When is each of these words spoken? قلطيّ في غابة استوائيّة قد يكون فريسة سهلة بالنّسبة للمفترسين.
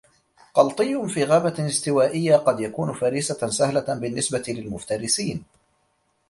قلطيّ 0.53 1.07
في 1.07 1.23
غابة 1.23 1.67
استوائيّة 1.67 2.35
قد 2.37 2.59
يكون 2.59 2.93
فريسة 2.93 3.47
سهلة 3.47 3.81
بالنّسبة 3.93 4.43
للمفترسين. 4.47 5.43